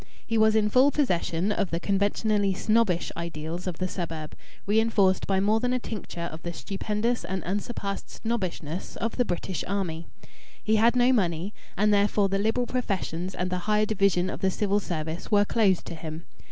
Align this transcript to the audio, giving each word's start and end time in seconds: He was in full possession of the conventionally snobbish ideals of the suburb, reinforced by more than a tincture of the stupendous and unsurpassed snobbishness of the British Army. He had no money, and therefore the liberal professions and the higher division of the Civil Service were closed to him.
He 0.25 0.35
was 0.35 0.55
in 0.55 0.67
full 0.71 0.89
possession 0.89 1.51
of 1.51 1.69
the 1.69 1.79
conventionally 1.79 2.55
snobbish 2.55 3.11
ideals 3.15 3.67
of 3.67 3.77
the 3.77 3.87
suburb, 3.87 4.35
reinforced 4.65 5.27
by 5.27 5.39
more 5.39 5.59
than 5.59 5.73
a 5.73 5.79
tincture 5.79 6.21
of 6.33 6.41
the 6.41 6.53
stupendous 6.53 7.23
and 7.23 7.43
unsurpassed 7.43 8.09
snobbishness 8.09 8.95
of 8.95 9.17
the 9.17 9.25
British 9.25 9.63
Army. 9.67 10.07
He 10.63 10.77
had 10.77 10.95
no 10.95 11.13
money, 11.13 11.53
and 11.77 11.93
therefore 11.93 12.29
the 12.29 12.39
liberal 12.39 12.65
professions 12.65 13.35
and 13.35 13.51
the 13.51 13.59
higher 13.69 13.85
division 13.85 14.31
of 14.31 14.41
the 14.41 14.49
Civil 14.49 14.79
Service 14.79 15.29
were 15.29 15.45
closed 15.45 15.85
to 15.85 15.93
him. 15.93 16.25